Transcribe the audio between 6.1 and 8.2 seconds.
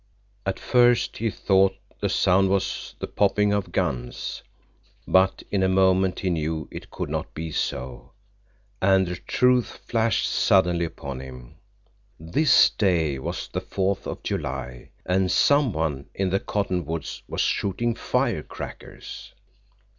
he knew it could not be so,